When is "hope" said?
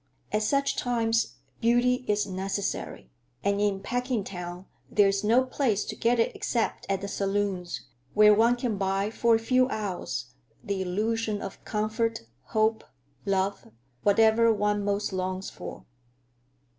12.45-12.83